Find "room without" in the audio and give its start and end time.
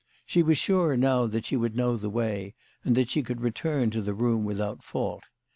4.15-4.83